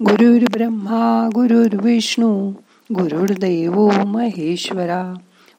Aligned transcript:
ब्रह्मा 0.00 1.28
गुरुर्विष्णू 1.34 2.50
गुरुर्दैव 2.94 3.90
महेश्वरा. 4.04 5.14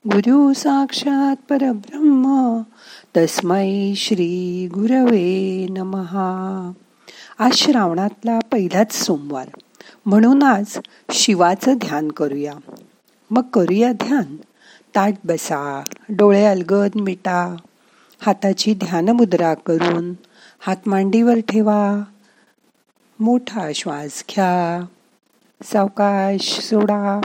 गुरु 0.07 0.53
साक्षात 0.53 1.35
परब्रह्म 1.49 2.57
तस्मै 3.17 3.93
श्री 3.97 4.67
गुरवे 4.73 5.67
नमहा. 5.69 6.71
आज 7.39 7.53
श्रावणातला 7.53 8.39
पहिलाच 8.51 8.91
सोमवार. 8.91 9.47
म्हणून 10.05 10.43
आज 10.43 10.79
शिवाचं 11.11 11.73
ध्यान 11.77 12.11
करूया. 12.11 12.53
मग 13.31 13.41
करूया 13.41 13.91
ध्यान. 13.91 14.35
ताट 14.95 15.13
बसा 15.23 15.83
डोळे 16.09 16.45
अलगद 16.45 16.89
मिटा. 16.95 17.55
हाताची 18.21 18.73
ध्यानमुद्रा 18.73 19.53
करून 19.53 20.13
हात 20.59 20.77
मांडीवर 20.85 21.37
ठेवा. 21.39 22.03
मोठा 23.19 23.71
श्वास 23.75 24.23
घ्या. 24.29 24.85
सावकाश 25.63 26.59
सोडा. 26.59 27.21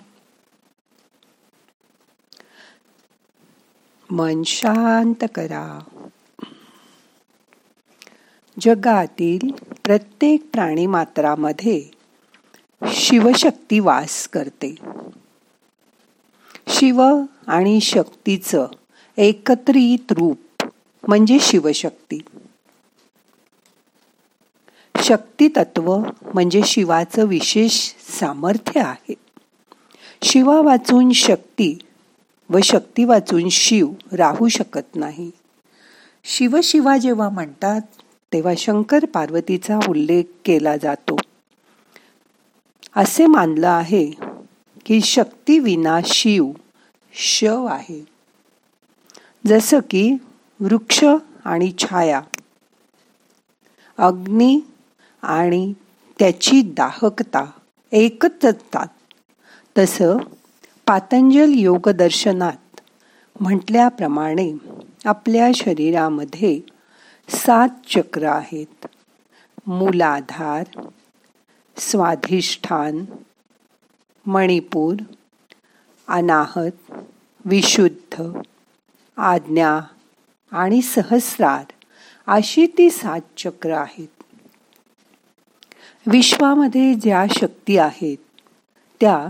मन 4.10 4.42
शांत 4.42 5.24
करा. 5.34 5.84
जगातील 8.60 9.50
प्रत्येक 9.84 10.50
प्राणी 10.52 10.86
मात्रामध्ये 10.86 11.84
शिवशक्ती 12.86 13.78
वास 13.78 14.28
करते. 14.28 14.74
शिव 16.68 17.02
आणि 17.46 17.80
शक्तीचं 17.80 18.66
एकत्रित 19.16 20.12
रूप 20.12 20.64
म्हणजे 21.08 21.38
शिवशक्ती. 21.40 22.18
शक्तितत्व 25.02 25.98
म्हणजे 26.34 26.60
शिवाचं 26.64 27.26
विशेष 27.26 27.92
सामर्थ्य 28.20 28.80
आहे. 28.80 29.14
शिवा 30.22 30.60
वाचून 30.60 31.12
शक्ती 31.12 31.78
व 32.50 32.58
शक्ती 32.64 33.04
वाचून 33.04 33.48
शिव 33.48 33.88
राहू 34.12 34.48
शकत 34.48 34.96
नाही. 34.96 35.30
शिवशिवा 36.24 36.96
जेव्हा 36.96 37.28
म्हणतात 37.28 37.80
तेव्हा 38.32 38.52
शंकर 38.58 39.04
पार्वतीचा 39.04 39.78
उल्लेख 39.88 40.22
केला 40.44 40.76
जातो. 40.76 41.16
असे 42.96 43.26
मानलं 43.26 43.68
आहे 43.68 44.10
की 44.86 45.00
शक्ती 45.00 45.58
विना 45.58 46.00
शिव 46.04 46.50
शव 47.12 47.64
आहे. 47.64 48.04
जसं 49.46 49.78
की 49.78 50.16
वृक्ष 50.60 51.04
आणि 51.44 51.72
छाया 51.78 52.20
अग्नी 53.98 54.60
आणि 55.22 55.72
त्याची 56.18 56.62
दाहकता 56.62 57.50
एकच 57.92 58.44
असतात. 58.44 58.86
तसं 59.78 60.16
पातंजल 60.86 61.52
योगदर्शनात 61.54 62.80
म्हटल्याप्रमाणे 63.40 64.52
आपल्या 65.04 65.48
शरीरामध्ये 65.54 66.60
सात 67.28 67.68
चक्र 67.90 68.26
आहेत. 68.26 68.86
मूलाधार 69.66 70.88
स्वाधिष्ठान 71.76 73.04
मणिपूर 74.26 74.94
अनाहत 76.08 76.92
विशुद्ध 77.44 78.32
आज्ञा 79.16 79.80
आणि 80.50 80.82
सहस्रार 80.82 81.64
अशी 82.26 82.66
ती 82.66 82.90
सात 82.90 83.20
चक्र 83.38 83.70
आहेत. 83.70 84.19
विश्वामध्ये 86.06 86.94
ज्या 86.94 87.24
शक्ती 87.30 87.78
आहेत 87.78 88.16
त्या 89.00 89.28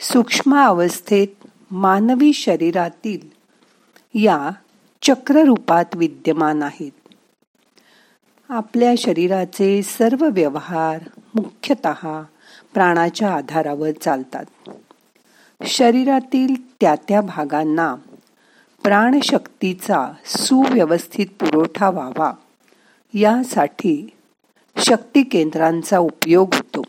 सूक्ष्म 0.00 0.56
अवस्थेत 0.56 1.46
मानवी 1.70 2.32
शरीरातील 2.32 3.28
या 4.14 4.50
चक्ररूपात 5.02 5.84
विद्यमान 5.94 6.62
आहेत. 6.62 6.90
आपल्या 8.48 8.92
शरीराचे 8.98 9.82
सर्व 9.82 10.28
व्यवहार 10.28 10.98
मुख्यतः 11.34 12.22
प्राणाच्या 12.74 13.34
आधारावर 13.34 13.90
चालतात. 14.00 14.44
शरीरातील 15.66 16.54
त्या 16.80 16.94
त्या 17.08 17.20
भागांना 17.20 17.94
प्राणशक्तीचा 18.82 20.12
सुव्यवस्थित 20.24 21.26
पुरवठा 21.26 21.90
व्हावा 21.90 22.32
यासाठी 23.14 24.10
शक्ती 24.80 25.22
केंद्रांचा 25.22 25.98
उपयोग 25.98 26.54
होतो. 26.54 26.82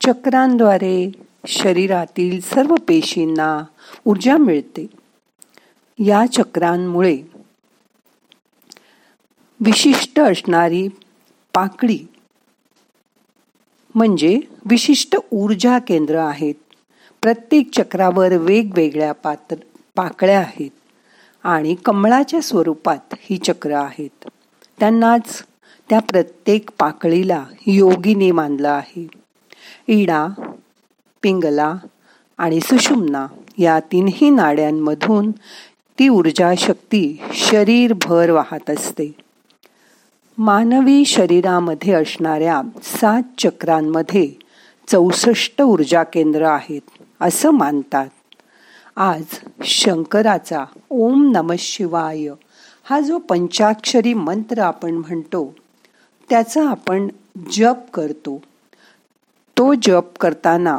चक्रांद्वारे 0.00 1.10
शरीरातील 1.46 2.40
सर्व 2.40 2.74
पेशींना 2.74 3.64
ऊर्जा 4.04 4.36
मिळते. 4.36 4.86
या 5.98 6.26
चक्रांमुळे 6.32 7.18
विशिष्ट 9.60 10.20
असणारी 10.20 10.88
पाकळी 11.54 11.98
म्हणजे 13.94 14.40
विशिष्ट 14.64 15.16
ऊर्जा 15.32 15.78
केंद्र 15.78 16.16
आहेत. 16.16 16.54
प्रत्येक 17.22 17.70
चक्रावर 17.74 18.36
वेगवेगळ्या 18.36 19.12
पात्र 19.12 19.56
पाकळ्या 19.96 20.38
आहेत 20.38 20.70
आणि 21.44 21.74
कमळाच्या 21.74 22.40
स्वरूपात 22.40 23.14
ही 23.20 23.38
चक्र 23.38 23.72
आहेत. 23.72 24.28
त्यांनाच 24.80 25.44
त्या 25.90 25.98
प्रत्येक 25.98 26.70
पाकळीला 26.78 27.44
योगीने 27.66 28.30
मानलं 28.30 28.68
आहे. 28.68 29.08
इडा 29.88 30.26
पिंगला 31.22 31.74
आणि 32.38 32.60
सुषुम्ना 32.60 33.26
या 33.58 33.80
तीनही 33.80 34.30
नाड्यांमधून 34.30 35.30
ती 35.98 36.08
ऊर्जा 36.08 36.54
शक्ती 36.58 37.20
शरीरभर 37.32 38.30
वाहत 38.30 38.70
असते. 38.70 39.14
मानवी 40.38 41.04
शरीरामध्ये 41.04 41.94
असणाऱ्या 41.94 42.62
सात 42.82 43.22
चक्रांमध्ये 43.38 44.32
चौसष्ट 44.88 45.62
ऊर्जा 45.62 46.02
केंद्र 46.02 46.42
आहेत 46.42 46.80
असं 47.20 47.50
मानतात. 47.50 48.06
आज 48.96 49.24
शंकराचा 49.64 50.64
ओम 50.90 51.30
नम 51.32 51.52
शिवाय 51.58 52.28
हा 52.90 53.00
जो 53.00 53.18
पंचाक्षरी 53.18 54.14
मंत्र 54.14 54.58
आपण 54.58 54.90
म्हणतो 54.90 55.54
त्याचा 56.30 56.68
आपण 56.68 57.08
जप 57.52 57.90
करतो. 57.94 58.42
तो 59.58 59.74
जप 59.74 60.18
करताना 60.20 60.78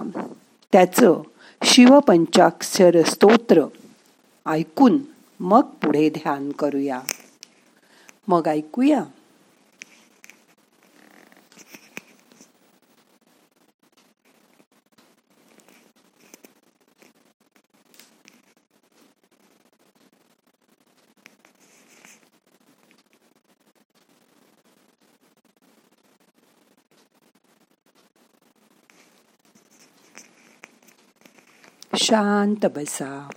त्याचं 0.72 1.22
शिवपंचाक्षर 1.64 3.02
स्तोत्र 3.06 3.62
ऐकून 4.46 4.98
मग 5.40 5.62
पुढे 5.62 6.10
ध्यान 6.10 6.52
करूया. 6.52 7.00
मग 8.28 8.48
ऐकूया. 8.48 9.04
शांत 32.02 32.66
बसा. 32.66 33.30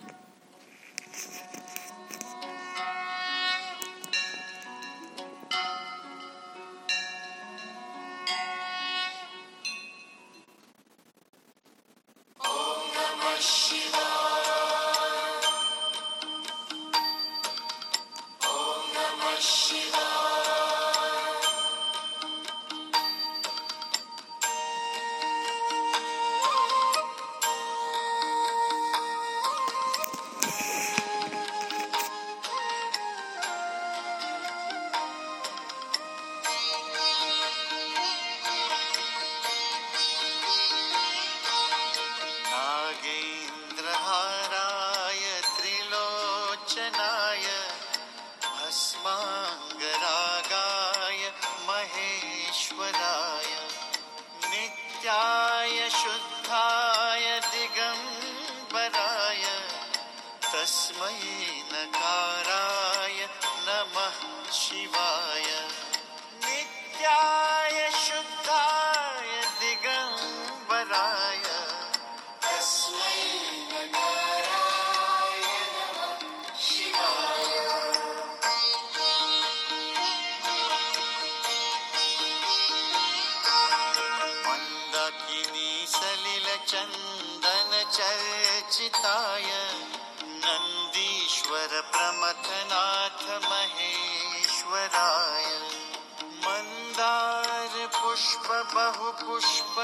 नमः 64.52 65.01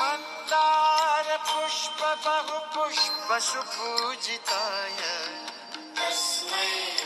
मन्दार 0.00 1.36
पुष्प 1.46 2.02
तस्मै 5.98 7.05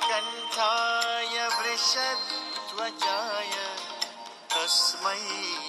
श्रीनीलकण्ठाय 0.00 1.36
वृषध्वजाय 1.56 3.52
तस्मै 4.52 5.20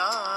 know. 0.00 0.29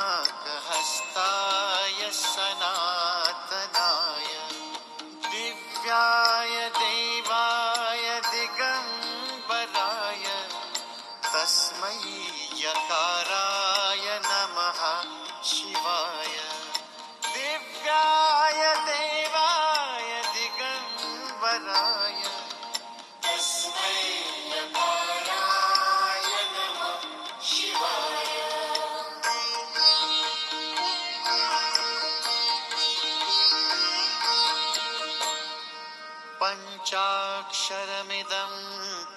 अक्षरमिदं 37.64 38.54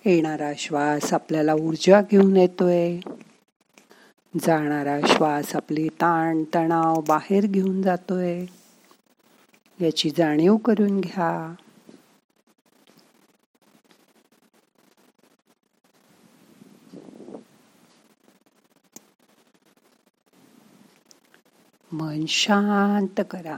येणारा 0.05 0.51
श्वास 0.57 1.13
आपल्याला 1.13 1.53
ऊर्जा 1.53 2.01
घेऊन 2.11 2.37
येतोय. 2.37 2.99
जाणारा 4.45 4.99
श्वास 5.07 5.55
आपली 5.55 5.87
ताण 5.87 6.43
तणाव 6.55 7.01
बाहेर 7.01 7.45
घेऊन 7.45 7.81
जातोय. 7.81 8.45
याची 9.81 10.09
जाणीव 10.17 10.57
करून 10.57 11.01
घ्या. 11.01 11.55
मन 21.93 22.25
शांत 22.27 23.21
करा. 23.29 23.57